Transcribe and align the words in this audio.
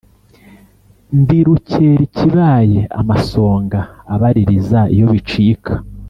Ndi 1.19 1.37
Rukelikibaye 1.45 2.79
amasonga 3.01 3.79
abaliriza 4.13 4.79
iyo 4.95 5.05
bicika 5.13 5.73